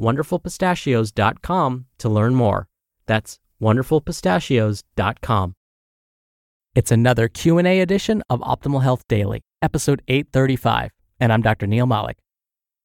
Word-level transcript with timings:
wonderfulpistachios.com 0.00 1.86
to 1.98 2.08
learn 2.08 2.34
more. 2.34 2.68
That's 3.06 3.38
wonderfulpistachios.com. 3.60 5.54
It's 6.74 6.90
another 6.90 7.28
Q&A 7.28 7.80
edition 7.80 8.22
of 8.30 8.40
Optimal 8.40 8.82
Health 8.82 9.06
Daily, 9.06 9.42
episode 9.60 10.02
835, 10.08 10.90
and 11.20 11.32
I'm 11.32 11.42
Dr. 11.42 11.66
Neal 11.66 11.86
Malik. 11.86 12.16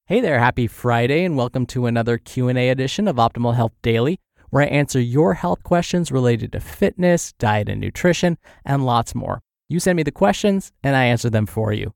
Hey 0.08 0.20
there, 0.22 0.40
happy 0.40 0.68
Friday 0.68 1.24
and 1.24 1.38
welcome 1.38 1.66
to 1.68 1.86
another 1.86 2.18
Q&A 2.18 2.70
edition 2.70 3.08
of 3.08 3.16
Optimal 3.16 3.56
Health 3.56 3.74
Daily, 3.82 4.20
where 4.50 4.64
I 4.64 4.68
answer 4.68 5.00
your 5.00 5.34
health 5.34 5.64
questions 5.64 6.12
related 6.12 6.52
to 6.52 6.60
fitness, 6.60 7.34
diet 7.34 7.70
and 7.70 7.82
nutrition, 7.82 8.38
and 8.66 8.86
lots 8.86 9.16
more. 9.16 9.42
You 9.70 9.80
send 9.80 9.98
me 9.98 10.04
the 10.04 10.12
questions 10.12 10.72
and 10.84 10.96
I 10.96 11.06
answer 11.06 11.30
them 11.30 11.46
for 11.46 11.74
you. 11.74 11.94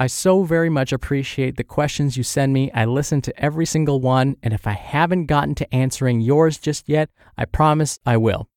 I 0.00 0.06
so 0.06 0.44
very 0.44 0.70
much 0.70 0.92
appreciate 0.92 1.56
the 1.56 1.64
questions 1.64 2.16
you 2.16 2.22
send 2.22 2.52
me. 2.52 2.70
I 2.70 2.84
listen 2.84 3.20
to 3.22 3.36
every 3.36 3.66
single 3.66 4.00
one, 4.00 4.36
and 4.44 4.54
if 4.54 4.64
I 4.64 4.72
haven't 4.72 5.26
gotten 5.26 5.56
to 5.56 5.74
answering 5.74 6.20
yours 6.20 6.56
just 6.56 6.88
yet, 6.88 7.10
I 7.36 7.46
promise 7.46 7.98
I 8.06 8.16
will. 8.16 8.48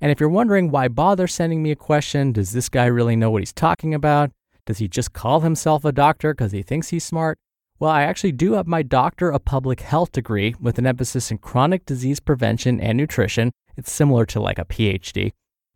And 0.00 0.10
if 0.10 0.18
you're 0.18 0.28
wondering 0.28 0.68
why 0.72 0.88
bother 0.88 1.28
sending 1.28 1.62
me 1.62 1.70
a 1.70 1.76
question, 1.76 2.32
does 2.32 2.50
this 2.50 2.68
guy 2.68 2.86
really 2.86 3.14
know 3.14 3.30
what 3.30 3.42
he's 3.42 3.52
talking 3.52 3.94
about? 3.94 4.32
Does 4.66 4.78
he 4.78 4.88
just 4.88 5.12
call 5.12 5.40
himself 5.40 5.84
a 5.84 5.92
doctor 5.92 6.34
because 6.34 6.50
he 6.50 6.62
thinks 6.62 6.88
he's 6.88 7.04
smart? 7.04 7.38
Well, 7.78 7.92
I 7.92 8.02
actually 8.02 8.32
do 8.32 8.54
have 8.54 8.66
my 8.66 8.82
Doctor 8.82 9.30
of 9.30 9.44
Public 9.44 9.82
Health 9.82 10.10
degree 10.10 10.56
with 10.58 10.76
an 10.78 10.86
emphasis 10.86 11.30
in 11.30 11.38
chronic 11.38 11.86
disease 11.86 12.18
prevention 12.18 12.80
and 12.80 12.98
nutrition. 12.98 13.52
It's 13.76 13.92
similar 13.92 14.26
to 14.26 14.40
like 14.40 14.58
a 14.58 14.64
PhD. 14.64 15.30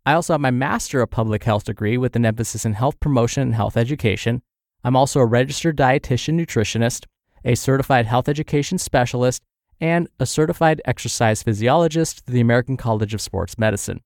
I 0.05 0.13
also 0.13 0.33
have 0.33 0.41
my 0.41 0.51
Master 0.51 1.01
of 1.01 1.09
Public 1.09 1.45
Health 1.45 1.63
degree 1.63 1.97
with 1.97 2.17
an 2.17 2.25
emphasis 2.25 2.65
in 2.65 2.73
health 2.73 2.99
promotion 2.99 3.43
and 3.43 3.55
health 3.55 3.77
education. 3.77 4.41
I'm 4.85 4.95
also 4.95 5.19
a 5.19 5.25
registered 5.25 5.75
dietitian 5.75 6.39
nutritionist, 6.39 7.07
a 7.43 7.55
certified 7.55 8.05
health 8.05 8.29
education 8.29 8.77
specialist, 8.77 9.41
and 9.81 10.07
a 10.19 10.27
certified 10.27 10.79
exercise 10.85 11.41
physiologist 11.41 12.23
through 12.23 12.35
the 12.35 12.41
American 12.41 12.77
College 12.77 13.15
of 13.15 13.19
Sports 13.19 13.57
Medicine. 13.57 14.01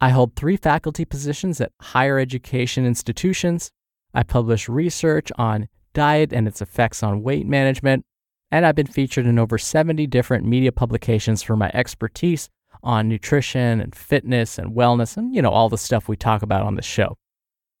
I 0.00 0.08
hold 0.08 0.34
three 0.34 0.56
faculty 0.56 1.04
positions 1.04 1.60
at 1.60 1.72
higher 1.82 2.18
education 2.18 2.86
institutions. 2.86 3.70
I 4.14 4.22
publish 4.22 4.70
research 4.70 5.30
on 5.36 5.68
diet 5.92 6.32
and 6.32 6.48
its 6.48 6.62
effects 6.62 7.02
on 7.02 7.22
weight 7.22 7.46
management, 7.46 8.06
and 8.50 8.64
I've 8.64 8.74
been 8.74 8.86
featured 8.86 9.26
in 9.26 9.38
over 9.38 9.58
70 9.58 10.06
different 10.06 10.46
media 10.46 10.72
publications 10.72 11.42
for 11.42 11.56
my 11.56 11.70
expertise 11.74 12.48
on 12.82 13.06
nutrition 13.06 13.82
and 13.82 13.94
fitness 13.94 14.58
and 14.58 14.74
wellness 14.74 15.18
and, 15.18 15.34
you 15.34 15.42
know, 15.42 15.50
all 15.50 15.68
the 15.68 15.76
stuff 15.76 16.08
we 16.08 16.16
talk 16.16 16.40
about 16.40 16.62
on 16.62 16.76
the 16.76 16.82
show. 16.82 17.18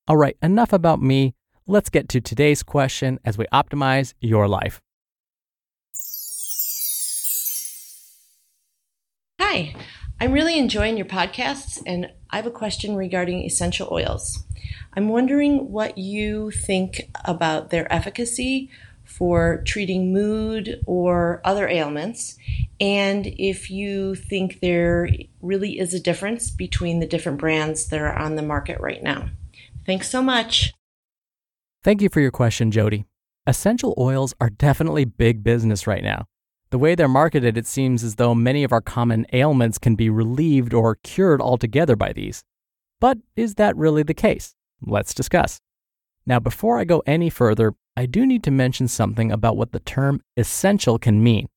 All 0.06 0.18
right, 0.18 0.36
enough 0.42 0.74
about 0.74 1.00
me. 1.00 1.34
Let's 1.68 1.90
get 1.90 2.08
to 2.08 2.20
today's 2.20 2.64
question 2.64 3.20
as 3.24 3.38
we 3.38 3.46
optimize 3.52 4.14
your 4.20 4.48
life. 4.48 4.80
Hi, 9.40 9.72
I'm 10.20 10.32
really 10.32 10.58
enjoying 10.58 10.96
your 10.96 11.06
podcasts, 11.06 11.80
and 11.86 12.10
I 12.30 12.36
have 12.36 12.46
a 12.46 12.50
question 12.50 12.96
regarding 12.96 13.44
essential 13.44 13.88
oils. 13.92 14.44
I'm 14.94 15.08
wondering 15.08 15.70
what 15.70 15.96
you 15.96 16.50
think 16.50 17.08
about 17.24 17.70
their 17.70 17.90
efficacy 17.92 18.68
for 19.04 19.62
treating 19.64 20.12
mood 20.12 20.80
or 20.84 21.40
other 21.44 21.68
ailments, 21.68 22.36
and 22.80 23.26
if 23.26 23.70
you 23.70 24.16
think 24.16 24.58
there 24.58 25.08
really 25.40 25.78
is 25.78 25.94
a 25.94 26.00
difference 26.00 26.50
between 26.50 26.98
the 26.98 27.06
different 27.06 27.38
brands 27.38 27.86
that 27.90 28.00
are 28.00 28.18
on 28.18 28.34
the 28.34 28.42
market 28.42 28.80
right 28.80 29.02
now. 29.02 29.28
Thanks 29.86 30.10
so 30.10 30.22
much. 30.22 30.72
Thank 31.84 32.00
you 32.00 32.08
for 32.08 32.20
your 32.20 32.30
question, 32.30 32.70
Jody. 32.70 33.06
Essential 33.44 33.92
oils 33.98 34.34
are 34.40 34.50
definitely 34.50 35.04
big 35.04 35.42
business 35.42 35.84
right 35.84 36.04
now. 36.04 36.26
The 36.70 36.78
way 36.78 36.94
they're 36.94 37.08
marketed, 37.08 37.58
it 37.58 37.66
seems 37.66 38.04
as 38.04 38.14
though 38.14 38.36
many 38.36 38.62
of 38.62 38.70
our 38.70 38.80
common 38.80 39.26
ailments 39.32 39.78
can 39.78 39.96
be 39.96 40.08
relieved 40.08 40.72
or 40.72 40.98
cured 41.02 41.40
altogether 41.40 41.96
by 41.96 42.12
these. 42.12 42.44
But 43.00 43.18
is 43.34 43.56
that 43.56 43.76
really 43.76 44.04
the 44.04 44.14
case? 44.14 44.54
Let's 44.80 45.12
discuss. 45.12 45.58
Now, 46.24 46.38
before 46.38 46.78
I 46.78 46.84
go 46.84 47.02
any 47.04 47.28
further, 47.28 47.74
I 47.96 48.06
do 48.06 48.26
need 48.26 48.44
to 48.44 48.52
mention 48.52 48.86
something 48.86 49.32
about 49.32 49.56
what 49.56 49.72
the 49.72 49.80
term 49.80 50.20
essential 50.36 51.00
can 51.00 51.20
mean. 51.20 51.48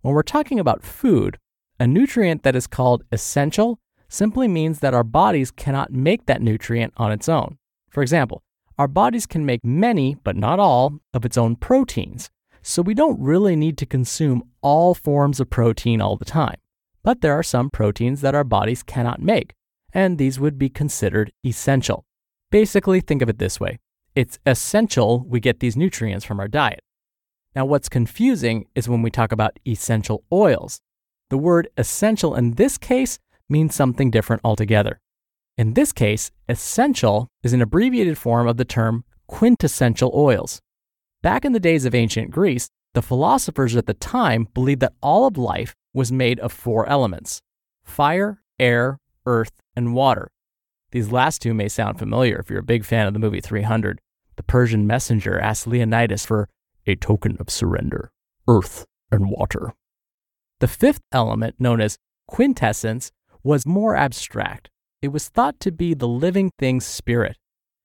When 0.00 0.14
we're 0.14 0.22
talking 0.24 0.58
about 0.58 0.82
food, 0.82 1.38
a 1.78 1.86
nutrient 1.86 2.42
that 2.42 2.56
is 2.56 2.66
called 2.66 3.04
essential 3.12 3.78
simply 4.08 4.48
means 4.48 4.80
that 4.80 4.94
our 4.94 5.04
bodies 5.04 5.52
cannot 5.52 5.92
make 5.92 6.26
that 6.26 6.42
nutrient 6.42 6.92
on 6.96 7.12
its 7.12 7.28
own. 7.28 7.56
For 7.88 8.02
example, 8.02 8.42
our 8.80 8.88
bodies 8.88 9.26
can 9.26 9.44
make 9.44 9.62
many, 9.62 10.16
but 10.24 10.36
not 10.36 10.58
all, 10.58 11.00
of 11.12 11.26
its 11.26 11.36
own 11.36 11.54
proteins. 11.54 12.30
So 12.62 12.80
we 12.80 12.94
don't 12.94 13.20
really 13.20 13.54
need 13.54 13.76
to 13.76 13.84
consume 13.84 14.42
all 14.62 14.94
forms 14.94 15.38
of 15.38 15.50
protein 15.50 16.00
all 16.00 16.16
the 16.16 16.24
time. 16.24 16.56
But 17.02 17.20
there 17.20 17.34
are 17.34 17.42
some 17.42 17.68
proteins 17.68 18.22
that 18.22 18.34
our 18.34 18.42
bodies 18.42 18.82
cannot 18.82 19.20
make, 19.20 19.52
and 19.92 20.16
these 20.16 20.40
would 20.40 20.58
be 20.58 20.70
considered 20.70 21.30
essential. 21.44 22.06
Basically, 22.50 23.02
think 23.02 23.20
of 23.20 23.28
it 23.28 23.38
this 23.38 23.60
way 23.60 23.80
it's 24.14 24.38
essential 24.46 25.26
we 25.28 25.40
get 25.40 25.60
these 25.60 25.76
nutrients 25.76 26.24
from 26.24 26.40
our 26.40 26.48
diet. 26.48 26.80
Now, 27.54 27.66
what's 27.66 27.90
confusing 27.90 28.64
is 28.74 28.88
when 28.88 29.02
we 29.02 29.10
talk 29.10 29.30
about 29.30 29.58
essential 29.68 30.24
oils. 30.32 30.80
The 31.28 31.36
word 31.36 31.68
essential 31.76 32.34
in 32.34 32.52
this 32.52 32.78
case 32.78 33.18
means 33.46 33.74
something 33.74 34.10
different 34.10 34.40
altogether. 34.42 35.00
In 35.58 35.74
this 35.74 35.92
case, 35.92 36.30
essential 36.48 37.28
is 37.42 37.52
an 37.52 37.60
abbreviated 37.60 38.16
form 38.16 38.48
of 38.48 38.56
the 38.56 38.64
term 38.64 39.04
quintessential 39.26 40.10
oils. 40.14 40.60
Back 41.22 41.44
in 41.44 41.52
the 41.52 41.60
days 41.60 41.84
of 41.84 41.94
ancient 41.94 42.30
Greece, 42.30 42.68
the 42.94 43.02
philosophers 43.02 43.76
at 43.76 43.86
the 43.86 43.94
time 43.94 44.48
believed 44.54 44.80
that 44.80 44.94
all 45.02 45.26
of 45.26 45.36
life 45.36 45.74
was 45.92 46.10
made 46.10 46.40
of 46.40 46.52
four 46.52 46.86
elements 46.88 47.40
fire, 47.84 48.42
air, 48.58 48.98
earth, 49.26 49.60
and 49.76 49.94
water. 49.94 50.30
These 50.92 51.12
last 51.12 51.42
two 51.42 51.54
may 51.54 51.68
sound 51.68 51.98
familiar 51.98 52.38
if 52.38 52.50
you're 52.50 52.60
a 52.60 52.64
big 52.64 52.84
fan 52.84 53.06
of 53.06 53.12
the 53.12 53.20
movie 53.20 53.40
300. 53.40 54.00
The 54.36 54.42
Persian 54.42 54.86
messenger 54.86 55.38
asked 55.38 55.66
Leonidas 55.66 56.24
for 56.24 56.48
a 56.86 56.96
token 56.96 57.36
of 57.38 57.50
surrender 57.50 58.10
earth 58.48 58.86
and 59.12 59.30
water. 59.30 59.74
The 60.60 60.68
fifth 60.68 61.02
element, 61.12 61.56
known 61.58 61.80
as 61.80 61.98
quintessence, 62.26 63.12
was 63.42 63.66
more 63.66 63.94
abstract 63.94 64.70
it 65.02 65.08
was 65.08 65.28
thought 65.28 65.58
to 65.60 65.72
be 65.72 65.94
the 65.94 66.08
living 66.08 66.50
thing's 66.58 66.86
spirit. 66.86 67.36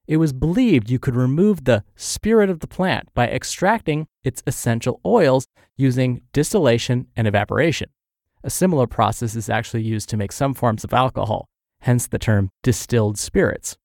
It 0.08 0.18
was 0.18 0.34
believed 0.34 0.90
you 0.90 1.00
could 1.00 1.16
remove 1.16 1.64
the 1.64 1.84
spirit 1.96 2.50
of 2.50 2.60
the 2.60 2.68
plant 2.68 3.10
by 3.14 3.28
extracting 3.28 4.08
its 4.24 4.44
essential 4.46 5.00
oils 5.06 5.48
using 5.78 6.22
distillation 6.32 7.08
and 7.16 7.28
evaporation. 7.28 7.90
A 8.44 8.50
similar 8.50 8.86
process 8.86 9.36
is 9.36 9.50
actually 9.50 9.82
used 9.82 10.10
to 10.10 10.18
make 10.18 10.32
some 10.32 10.54
forms 10.54 10.84
of 10.84 10.94
alcohol, 10.94 11.48
hence 11.82 12.06
the 12.06 12.20
term 12.20 12.52
distilled 12.62 13.18
spirits. 13.18 13.78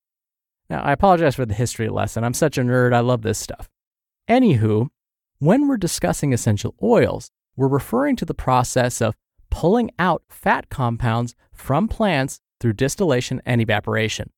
Now, 0.69 0.83
I 0.83 0.93
apologize 0.93 1.35
for 1.35 1.47
the 1.47 1.55
history 1.55 1.89
lesson. 1.89 2.23
I'm 2.23 2.35
such 2.35 2.59
a 2.59 2.63
nerd. 2.63 2.93
I 2.93 3.01
love 3.01 3.23
this 3.23 3.39
stuff. 3.39 3.69
Anywho, 4.29 4.89
when 5.39 5.67
we're 5.67 5.79
discussing 5.79 6.33
essential 6.33 6.75
oils, 6.83 7.31
we're 7.57 7.67
referring 7.67 8.17
to 8.17 8.25
the 8.25 8.35
process 8.35 9.01
of 9.01 9.17
pulling 9.51 9.91
out 9.99 10.23
fat 10.29 10.69
compounds 10.69 11.35
from 11.53 11.89
plants 11.89 12.41
through 12.61 12.75
distillation 12.75 13.41
and 13.45 13.61
evaporation. 13.61 14.31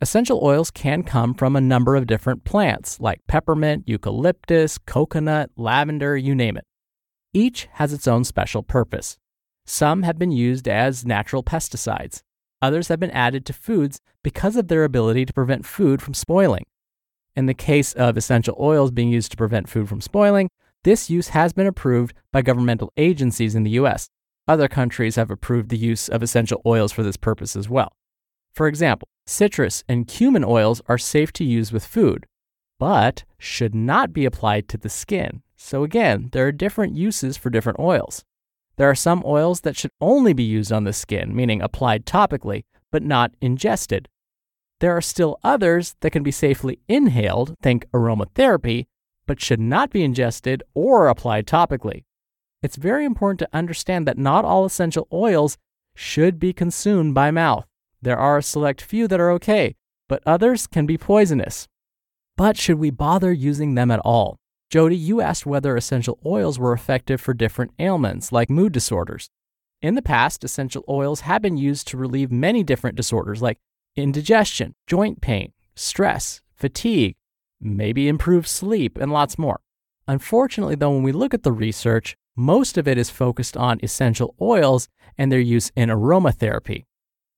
Essential 0.00 0.40
oils 0.42 0.70
can 0.70 1.02
come 1.02 1.32
from 1.32 1.54
a 1.54 1.60
number 1.60 1.96
of 1.96 2.06
different 2.06 2.44
plants 2.44 2.98
like 3.00 3.20
peppermint, 3.28 3.84
eucalyptus, 3.86 4.78
coconut, 4.78 5.50
lavender, 5.56 6.16
you 6.16 6.34
name 6.34 6.56
it. 6.56 6.64
Each 7.32 7.68
has 7.74 7.92
its 7.92 8.06
own 8.06 8.24
special 8.24 8.62
purpose. 8.62 9.16
Some 9.64 10.02
have 10.02 10.18
been 10.18 10.32
used 10.32 10.66
as 10.68 11.06
natural 11.06 11.42
pesticides. 11.42 12.22
Others 12.60 12.88
have 12.88 13.00
been 13.00 13.10
added 13.12 13.46
to 13.46 13.52
foods 13.52 14.00
because 14.22 14.56
of 14.56 14.68
their 14.68 14.84
ability 14.84 15.24
to 15.24 15.32
prevent 15.32 15.64
food 15.64 16.02
from 16.02 16.14
spoiling. 16.14 16.64
In 17.34 17.46
the 17.46 17.54
case 17.54 17.92
of 17.94 18.16
essential 18.16 18.56
oils 18.60 18.90
being 18.90 19.08
used 19.08 19.30
to 19.30 19.36
prevent 19.36 19.68
food 19.68 19.88
from 19.88 20.00
spoiling, 20.00 20.48
this 20.84 21.08
use 21.08 21.28
has 21.28 21.52
been 21.52 21.66
approved 21.66 22.14
by 22.32 22.42
governmental 22.42 22.92
agencies 22.96 23.54
in 23.54 23.62
the 23.62 23.70
US. 23.82 24.08
Other 24.52 24.68
countries 24.68 25.16
have 25.16 25.30
approved 25.30 25.70
the 25.70 25.78
use 25.78 26.10
of 26.10 26.22
essential 26.22 26.60
oils 26.66 26.92
for 26.92 27.02
this 27.02 27.16
purpose 27.16 27.56
as 27.56 27.70
well. 27.70 27.96
For 28.52 28.68
example, 28.68 29.08
citrus 29.26 29.82
and 29.88 30.06
cumin 30.06 30.44
oils 30.44 30.82
are 30.88 30.98
safe 30.98 31.32
to 31.32 31.44
use 31.44 31.72
with 31.72 31.86
food, 31.86 32.26
but 32.78 33.24
should 33.38 33.74
not 33.74 34.12
be 34.12 34.26
applied 34.26 34.68
to 34.68 34.76
the 34.76 34.90
skin. 34.90 35.40
So, 35.56 35.84
again, 35.84 36.28
there 36.32 36.46
are 36.46 36.52
different 36.52 36.94
uses 36.94 37.38
for 37.38 37.48
different 37.48 37.78
oils. 37.78 38.24
There 38.76 38.90
are 38.90 38.94
some 38.94 39.22
oils 39.24 39.62
that 39.62 39.74
should 39.74 39.90
only 40.02 40.34
be 40.34 40.42
used 40.42 40.70
on 40.70 40.84
the 40.84 40.92
skin, 40.92 41.34
meaning 41.34 41.62
applied 41.62 42.04
topically, 42.04 42.64
but 42.90 43.02
not 43.02 43.32
ingested. 43.40 44.06
There 44.80 44.94
are 44.94 45.00
still 45.00 45.38
others 45.42 45.96
that 46.00 46.10
can 46.10 46.22
be 46.22 46.30
safely 46.30 46.78
inhaled, 46.88 47.54
think 47.62 47.90
aromatherapy, 47.92 48.84
but 49.26 49.40
should 49.40 49.60
not 49.60 49.88
be 49.88 50.04
ingested 50.04 50.62
or 50.74 51.08
applied 51.08 51.46
topically. 51.46 52.04
It's 52.62 52.76
very 52.76 53.04
important 53.04 53.40
to 53.40 53.48
understand 53.52 54.06
that 54.06 54.18
not 54.18 54.44
all 54.44 54.64
essential 54.64 55.08
oils 55.12 55.58
should 55.94 56.38
be 56.38 56.52
consumed 56.52 57.14
by 57.14 57.30
mouth. 57.30 57.66
There 58.00 58.18
are 58.18 58.38
a 58.38 58.42
select 58.42 58.80
few 58.80 59.08
that 59.08 59.20
are 59.20 59.32
okay, 59.32 59.74
but 60.08 60.22
others 60.24 60.66
can 60.66 60.86
be 60.86 60.96
poisonous. 60.96 61.68
But 62.36 62.56
should 62.56 62.78
we 62.78 62.90
bother 62.90 63.32
using 63.32 63.74
them 63.74 63.90
at 63.90 64.00
all? 64.00 64.38
Jody, 64.70 64.96
you 64.96 65.20
asked 65.20 65.44
whether 65.44 65.76
essential 65.76 66.18
oils 66.24 66.58
were 66.58 66.72
effective 66.72 67.20
for 67.20 67.34
different 67.34 67.72
ailments 67.78 68.32
like 68.32 68.48
mood 68.48 68.72
disorders. 68.72 69.28
In 69.82 69.96
the 69.96 70.02
past, 70.02 70.44
essential 70.44 70.84
oils 70.88 71.22
have 71.22 71.42
been 71.42 71.56
used 71.56 71.88
to 71.88 71.96
relieve 71.96 72.32
many 72.32 72.62
different 72.62 72.96
disorders 72.96 73.42
like 73.42 73.58
indigestion, 73.96 74.74
joint 74.86 75.20
pain, 75.20 75.52
stress, 75.74 76.40
fatigue, 76.54 77.16
maybe 77.60 78.08
improve 78.08 78.46
sleep, 78.46 78.96
and 78.96 79.12
lots 79.12 79.36
more. 79.38 79.60
Unfortunately, 80.08 80.74
though, 80.74 80.90
when 80.90 81.02
we 81.02 81.12
look 81.12 81.34
at 81.34 81.42
the 81.42 81.52
research, 81.52 82.16
most 82.36 82.78
of 82.78 82.88
it 82.88 82.98
is 82.98 83.10
focused 83.10 83.56
on 83.56 83.78
essential 83.82 84.34
oils 84.40 84.88
and 85.18 85.30
their 85.30 85.40
use 85.40 85.70
in 85.76 85.88
aromatherapy. 85.88 86.84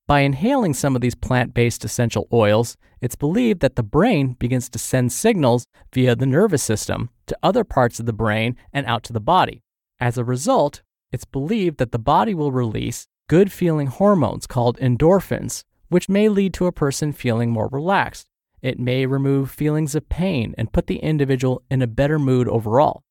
By 0.07 0.19
inhaling 0.19 0.73
some 0.73 0.95
of 0.95 1.01
these 1.01 1.15
plant 1.15 1.53
based 1.53 1.83
essential 1.83 2.27
oils, 2.31 2.77
it's 3.01 3.15
believed 3.15 3.59
that 3.61 3.75
the 3.75 3.83
brain 3.83 4.33
begins 4.33 4.69
to 4.69 4.79
send 4.79 5.11
signals 5.11 5.65
via 5.91 6.15
the 6.15 6.27
nervous 6.27 6.61
system 6.63 7.09
to 7.25 7.37
other 7.41 7.63
parts 7.63 7.99
of 7.99 8.05
the 8.05 8.13
brain 8.13 8.55
and 8.71 8.85
out 8.85 9.03
to 9.03 9.13
the 9.13 9.19
body. 9.19 9.63
As 9.99 10.17
a 10.17 10.23
result, 10.23 10.83
it's 11.11 11.25
believed 11.25 11.77
that 11.77 11.91
the 11.91 11.99
body 11.99 12.35
will 12.35 12.51
release 12.51 13.07
good 13.27 13.51
feeling 13.51 13.87
hormones 13.87 14.45
called 14.45 14.77
endorphins, 14.77 15.63
which 15.89 16.09
may 16.09 16.29
lead 16.29 16.53
to 16.53 16.67
a 16.67 16.71
person 16.71 17.11
feeling 17.11 17.51
more 17.51 17.69
relaxed. 17.71 18.27
It 18.61 18.79
may 18.79 19.05
remove 19.05 19.51
feelings 19.51 19.95
of 19.95 20.09
pain 20.09 20.53
and 20.57 20.71
put 20.71 20.87
the 20.87 20.97
individual 20.97 21.63
in 21.69 21.81
a 21.81 21.87
better 21.87 22.19
mood 22.19 22.47
overall. 22.47 23.04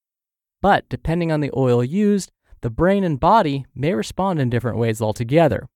But 0.65 0.89
depending 0.89 1.31
on 1.31 1.41
the 1.41 1.51
oil 1.55 1.85
used, 1.85 2.33
the 2.63 2.71
brain 2.71 3.05
and 3.05 3.21
body 3.21 3.67
may 3.75 3.93
respond 3.93 4.41
in 4.41 4.49
different 4.49 4.79
ways 4.79 5.03
altogether. 5.03 5.69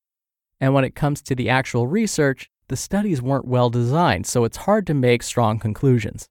And 0.62 0.72
when 0.72 0.82
it 0.82 0.94
comes 0.94 1.20
to 1.24 1.34
the 1.34 1.50
actual 1.50 1.86
research, 1.86 2.48
the 2.68 2.76
studies 2.76 3.20
weren't 3.20 3.44
well 3.44 3.68
designed, 3.68 4.26
so 4.26 4.44
it's 4.44 4.64
hard 4.64 4.86
to 4.86 4.94
make 4.94 5.22
strong 5.22 5.58
conclusions. 5.58 6.26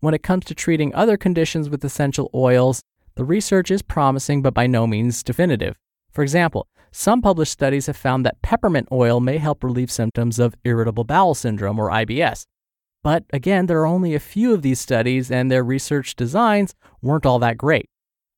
When 0.00 0.12
it 0.12 0.24
comes 0.24 0.44
to 0.46 0.56
treating 0.56 0.92
other 0.92 1.16
conditions 1.16 1.70
with 1.70 1.84
essential 1.84 2.32
oils, 2.34 2.82
the 3.14 3.24
research 3.24 3.70
is 3.70 3.80
promising 3.80 4.42
but 4.42 4.54
by 4.54 4.66
no 4.66 4.88
means 4.88 5.22
definitive. 5.22 5.76
For 6.10 6.22
example, 6.24 6.66
some 6.90 7.22
published 7.22 7.52
studies 7.52 7.86
have 7.86 7.96
found 7.96 8.26
that 8.26 8.42
peppermint 8.42 8.88
oil 8.90 9.20
may 9.20 9.38
help 9.38 9.62
relieve 9.62 9.92
symptoms 9.92 10.40
of 10.40 10.56
irritable 10.64 11.04
bowel 11.04 11.36
syndrome 11.36 11.78
or 11.78 11.90
IBS. 11.90 12.44
But 13.04 13.24
again, 13.34 13.66
there 13.66 13.80
are 13.80 13.86
only 13.86 14.14
a 14.14 14.18
few 14.18 14.54
of 14.54 14.62
these 14.62 14.80
studies, 14.80 15.30
and 15.30 15.50
their 15.50 15.62
research 15.62 16.16
designs 16.16 16.74
weren't 17.02 17.26
all 17.26 17.38
that 17.38 17.58
great. 17.58 17.90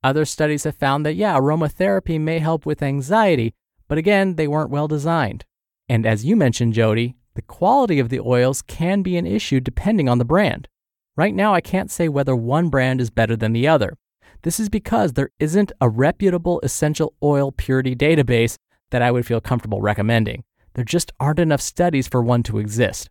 Other 0.03 0.25
studies 0.25 0.65
have 0.65 0.75
found 0.75 1.07
that, 1.07 1.15
yeah, 1.15 1.39
aromatherapy 1.39 2.21
may 2.21 2.41
help 2.41 2.67
with 2.67 2.83
anxiety, 2.83 3.55
but 3.89 3.97
again, 3.97 4.35
they 4.35 4.49
weren't 4.49 4.71
well 4.71 4.89
designed. 4.89 5.45
And 5.89 6.05
as 6.05 6.25
you 6.25 6.35
mentioned, 6.35 6.75
Jody, 6.75 7.15
the 7.35 7.43
quality 7.43 8.01
of 8.01 8.09
the 8.09 8.19
oils 8.19 8.61
can 8.61 9.03
be 9.03 9.17
an 9.17 9.27
issue 9.27 9.61
depending 9.61 10.09
on 10.09 10.19
the 10.19 10.25
brand. 10.25 10.69
Right 11.17 11.35
now, 11.35 11.55
I 11.55 11.61
can't 11.61 11.91
say 11.91 12.09
whether 12.09 12.35
one 12.35 12.69
brand 12.69 13.01
is 13.01 13.09
better 13.09 13.37
than 13.37 13.53
the 13.53 13.69
other. 13.69 13.97
This 14.43 14.59
is 14.59 14.69
because 14.69 15.13
there 15.13 15.31
isn't 15.39 15.71
a 15.81 15.89
reputable 15.89 16.61
essential 16.65 17.15
oil 17.23 17.53
purity 17.53 17.95
database 17.95 18.57
that 18.91 19.03
I 19.03 19.13
would 19.13 19.27
feel 19.27 19.41
comfortable 19.41 19.81
recommending. 19.81 20.43
There 20.75 20.85
just 20.85 21.13
aren't 21.21 21.39
enough 21.39 21.61
studies 21.61 22.09
for 22.09 22.21
one 22.21 22.43
to 22.45 22.59
exist. 22.59 23.09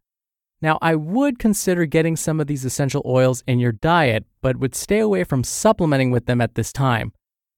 Now, 0.65 0.79
I 0.81 0.95
would 0.95 1.37
consider 1.37 1.85
getting 1.85 2.15
some 2.15 2.39
of 2.39 2.47
these 2.47 2.65
essential 2.65 3.03
oils 3.05 3.43
in 3.45 3.59
your 3.59 3.71
diet, 3.71 4.25
but 4.41 4.57
would 4.57 4.73
stay 4.73 4.97
away 4.97 5.23
from 5.23 5.43
supplementing 5.43 6.09
with 6.09 6.25
them 6.25 6.41
at 6.41 6.55
this 6.55 6.73
time. 6.73 7.11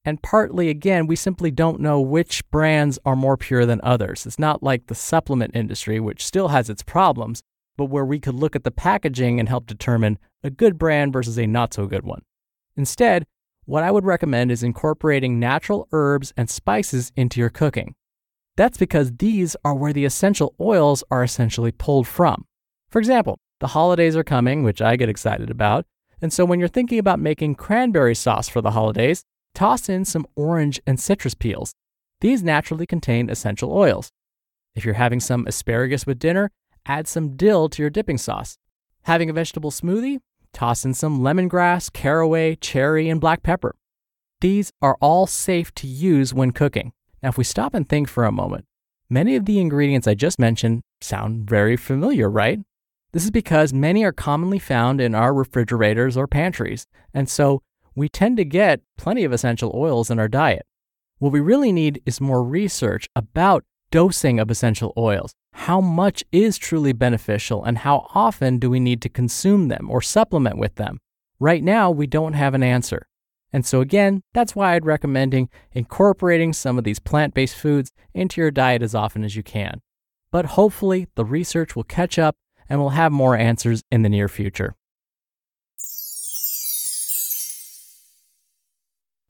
And 0.04 0.22
partly, 0.22 0.68
again, 0.68 1.08
we 1.08 1.16
simply 1.16 1.50
don't 1.50 1.80
know 1.80 2.02
which 2.02 2.46
brands 2.52 3.00
are 3.06 3.16
more 3.16 3.38
pure 3.38 3.66
than 3.66 3.80
others. 3.82 4.26
It's 4.26 4.38
not 4.38 4.62
like 4.62 4.88
the 4.88 4.94
supplement 4.94 5.56
industry, 5.56 6.02
which 6.02 6.26
still 6.26 6.50
has 6.50 6.70
its 6.70 6.84
problems, 6.84 7.44
but 7.78 7.86
where 7.86 8.04
we 8.04 8.20
could 8.20 8.36
look 8.36 8.58
at 8.58 8.66
the 8.66 8.72
packaging 8.72 9.40
and 9.40 9.48
help 9.48 9.68
determine 9.68 10.20
a 10.44 10.50
good 10.50 10.78
brand 10.78 11.14
versus 11.14 11.40
a 11.40 11.48
not 11.48 11.74
so 11.74 11.88
good 11.88 12.04
one. 12.04 12.24
Instead, 12.76 13.24
what 13.64 13.84
I 13.84 13.92
would 13.92 14.04
recommend 14.04 14.52
is 14.52 14.64
incorporating 14.64 15.40
natural 15.40 15.88
herbs 15.94 16.34
and 16.36 16.50
spices 16.50 17.14
into 17.16 17.40
your 17.40 17.52
cooking. 17.52 17.96
That's 18.58 18.78
because 18.78 19.14
these 19.14 19.56
are 19.64 19.76
where 19.76 19.94
the 19.94 20.04
essential 20.04 20.56
oils 20.60 21.06
are 21.10 21.24
essentially 21.24 21.72
pulled 21.72 22.06
from. 22.06 22.44
For 22.90 23.00
example, 23.00 23.40
the 23.60 23.68
holidays 23.68 24.16
are 24.16 24.24
coming, 24.24 24.64
which 24.64 24.82
I 24.82 24.96
get 24.96 25.10
excited 25.10 25.50
about. 25.50 25.86
And 26.22 26.32
so 26.32 26.46
when 26.46 26.60
you're 26.60 26.68
thinking 26.68 27.00
about 27.00 27.20
making 27.20 27.56
cranberry 27.56 28.16
sauce 28.16 28.50
for 28.50 28.62
the 28.62 28.72
holidays, 28.72 29.24
toss 29.54 29.90
in 29.90 30.06
some 30.06 30.26
orange 30.36 30.80
and 30.88 31.00
citrus 31.00 31.34
peels. 31.34 31.74
These 32.22 32.44
naturally 32.44 32.86
contain 32.86 33.30
essential 33.30 33.72
oils. 33.72 34.12
If 34.76 34.86
you're 34.86 34.96
having 34.96 35.20
some 35.20 35.46
asparagus 35.48 36.06
with 36.06 36.20
dinner, 36.20 36.52
add 36.86 37.08
some 37.08 37.36
dill 37.36 37.70
to 37.70 37.82
your 37.82 37.90
dipping 37.90 38.18
sauce. 38.18 38.58
Having 39.04 39.30
a 39.30 39.34
vegetable 39.34 39.72
smoothie? 39.72 40.20
Toss 40.54 40.86
in 40.86 40.94
some 40.94 41.20
lemongrass, 41.20 41.92
caraway, 41.92 42.56
cherry, 42.56 43.10
and 43.10 43.22
black 43.22 43.44
pepper. 43.44 43.76
These 44.42 44.72
are 44.82 44.98
all 45.02 45.28
safe 45.28 45.74
to 45.76 45.88
use 45.88 46.34
when 46.34 46.52
cooking. 46.52 46.94
Now, 47.22 47.30
if 47.30 47.38
we 47.38 47.44
stop 47.44 47.74
and 47.74 47.88
think 47.88 48.08
for 48.08 48.26
a 48.26 48.32
moment, 48.32 48.66
many 49.10 49.36
of 49.36 49.46
the 49.46 49.60
ingredients 49.60 50.08
I 50.08 50.14
just 50.14 50.40
mentioned 50.40 50.82
sound 51.02 51.50
very 51.50 51.76
familiar, 51.78 52.30
right? 52.30 52.60
This 53.18 53.24
is 53.24 53.32
because 53.32 53.74
many 53.74 54.04
are 54.04 54.12
commonly 54.12 54.60
found 54.60 55.02
in 55.02 55.16
our 55.16 55.34
refrigerators 55.34 56.16
or 56.16 56.28
pantries, 56.28 56.86
and 57.16 57.28
so 57.28 57.64
we 57.96 58.10
tend 58.10 58.38
to 58.38 58.46
get 58.46 58.82
plenty 58.96 59.24
of 59.24 59.34
essential 59.34 59.72
oils 59.74 60.12
in 60.12 60.20
our 60.20 60.28
diet. 60.28 60.68
What 61.18 61.32
we 61.32 61.40
really 61.40 61.72
need 61.72 62.00
is 62.06 62.22
more 62.22 62.44
research 62.44 63.10
about 63.16 63.64
dosing 63.90 64.40
of 64.40 64.52
essential 64.52 64.94
oils. 64.96 65.34
How 65.54 65.82
much 65.82 66.24
is 66.32 66.60
truly 66.60 66.94
beneficial, 66.94 67.64
and 67.64 67.80
how 67.80 68.08
often 68.14 68.60
do 68.60 68.70
we 68.70 68.80
need 68.80 69.02
to 69.02 69.10
consume 69.10 69.70
them 69.70 69.90
or 69.90 70.00
supplement 70.00 70.60
with 70.60 70.76
them? 70.76 71.00
Right 71.40 71.64
now, 71.64 71.90
we 71.90 72.06
don't 72.06 72.34
have 72.34 72.54
an 72.54 72.62
answer. 72.62 73.08
And 73.52 73.66
so, 73.66 73.82
again, 73.82 74.22
that's 74.36 74.56
why 74.56 74.76
I'd 74.76 74.86
recommending 74.86 75.50
incorporating 75.72 76.54
some 76.54 76.78
of 76.78 76.84
these 76.84 77.00
plant 77.00 77.34
based 77.34 77.56
foods 77.56 77.92
into 78.14 78.42
your 78.42 78.52
diet 78.52 78.84
as 78.84 78.94
often 78.94 79.24
as 79.24 79.36
you 79.36 79.42
can. 79.42 79.82
But 80.30 80.46
hopefully, 80.46 81.08
the 81.16 81.26
research 81.26 81.76
will 81.76 81.84
catch 81.84 82.20
up 82.20 82.36
and 82.70 82.80
we'll 82.80 82.90
have 82.90 83.12
more 83.12 83.36
answers 83.36 83.82
in 83.92 84.02
the 84.02 84.10
near 84.10 84.28
future. 84.28 84.76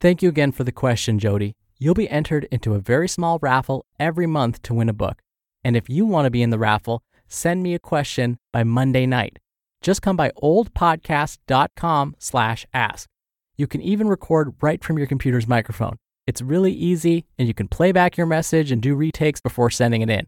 Thank 0.00 0.22
you 0.22 0.28
again 0.28 0.52
for 0.52 0.62
the 0.62 0.72
question, 0.72 1.18
Jody. 1.18 1.56
You'll 1.78 1.94
be 1.94 2.08
entered 2.08 2.46
into 2.50 2.74
a 2.74 2.78
very 2.78 3.08
small 3.08 3.38
raffle 3.42 3.84
every 3.98 4.26
month 4.26 4.62
to 4.62 4.74
win 4.74 4.88
a 4.88 4.92
book. 4.92 5.22
And 5.64 5.76
if 5.76 5.88
you 5.88 6.06
want 6.06 6.26
to 6.26 6.30
be 6.30 6.42
in 6.42 6.50
the 6.50 6.58
raffle, 6.58 7.02
send 7.26 7.62
me 7.62 7.74
a 7.74 7.80
question 7.80 8.38
by 8.52 8.62
Monday 8.62 9.06
night. 9.06 9.38
Just 9.82 10.02
come 10.02 10.16
by 10.16 10.30
oldpodcast.com 10.42 12.16
slash 12.18 12.66
ask. 12.72 13.08
You 13.56 13.66
can 13.66 13.82
even 13.82 14.08
record 14.08 14.54
right 14.60 14.82
from 14.82 14.98
your 14.98 15.06
computer's 15.08 15.48
microphone. 15.48 15.96
It's 16.28 16.42
really 16.42 16.72
easy, 16.72 17.26
and 17.38 17.48
you 17.48 17.54
can 17.54 17.68
play 17.68 17.90
back 17.90 18.16
your 18.16 18.26
message 18.26 18.70
and 18.70 18.80
do 18.82 18.94
retakes 18.94 19.40
before 19.40 19.70
sending 19.70 20.02
it 20.02 20.10
in. 20.10 20.26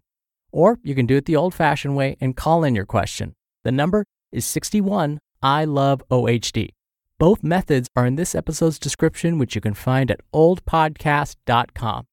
Or 0.53 0.79
you 0.83 0.95
can 0.95 1.07
do 1.07 1.17
it 1.17 1.27
the 1.27 1.37
old 1.37 1.55
fashioned 1.55 1.97
way 1.97 2.17
and 2.21 2.37
call 2.37 2.65
in 2.65 2.75
your 2.75 2.87
question. 2.87 3.35
The 3.65 3.73
number 3.73 4.05
is 4.33 4.45
61 4.47 5.21
I 5.43 5.65
love 5.65 6.03
OHD. 6.11 6.71
Both 7.19 7.43
methods 7.43 7.89
are 7.97 8.07
in 8.07 8.17
this 8.17 8.35
episode's 8.35 8.79
description, 8.79 9.39
which 9.39 9.55
you 9.55 9.61
can 9.61 9.75
find 9.75 10.11
at 10.11 10.21
oldpodcast.com. 10.33 12.07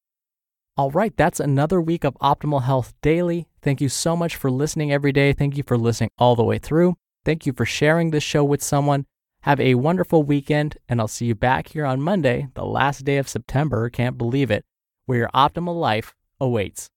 All 0.76 0.90
right, 0.90 1.16
that's 1.16 1.40
another 1.40 1.80
week 1.80 2.04
of 2.04 2.16
Optimal 2.22 2.62
Health 2.62 2.92
Daily. 3.02 3.48
Thank 3.62 3.80
you 3.80 3.88
so 3.88 4.16
much 4.16 4.36
for 4.36 4.50
listening 4.50 4.92
every 4.92 5.12
day. 5.12 5.32
Thank 5.32 5.56
you 5.56 5.62
for 5.62 5.76
listening 5.76 6.10
all 6.18 6.36
the 6.36 6.44
way 6.44 6.58
through. 6.58 6.94
Thank 7.24 7.46
you 7.46 7.52
for 7.52 7.64
sharing 7.64 8.10
this 8.10 8.22
show 8.22 8.44
with 8.44 8.62
someone. 8.62 9.04
Have 9.42 9.60
a 9.60 9.74
wonderful 9.74 10.22
weekend, 10.22 10.76
and 10.88 11.00
I'll 11.00 11.08
see 11.08 11.26
you 11.26 11.34
back 11.34 11.68
here 11.68 11.84
on 11.84 12.00
Monday, 12.00 12.48
the 12.54 12.64
last 12.64 13.04
day 13.04 13.16
of 13.16 13.28
September. 13.28 13.90
Can't 13.90 14.18
believe 14.18 14.50
it 14.50 14.64
where 15.06 15.18
your 15.18 15.30
optimal 15.34 15.78
life 15.78 16.14
awaits. 16.38 16.86